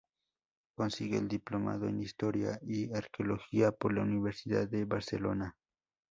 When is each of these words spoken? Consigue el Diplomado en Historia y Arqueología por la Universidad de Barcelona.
Consigue 0.75 1.19
el 1.19 1.27
Diplomado 1.27 1.87
en 1.87 2.01
Historia 2.01 2.57
y 2.63 2.91
Arqueología 2.91 3.71
por 3.71 3.93
la 3.93 4.01
Universidad 4.01 4.67
de 4.67 4.85
Barcelona. 4.85 5.55